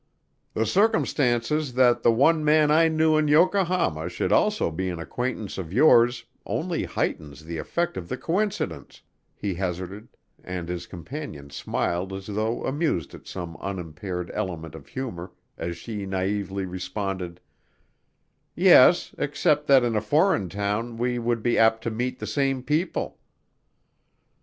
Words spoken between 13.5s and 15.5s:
unimpaired element of humor